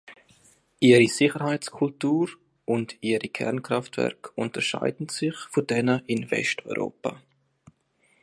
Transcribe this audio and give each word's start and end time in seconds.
Ihre 0.79 1.05
Sicherheitskultur 1.07 2.29
und 2.65 2.97
ihre 3.01 3.27
Kernkraftwerke 3.27 4.31
unterscheiden 4.33 5.09
sich 5.09 5.35
von 5.51 5.67
denen 5.67 6.01
in 6.07 6.31
Westeuropa. 6.31 7.21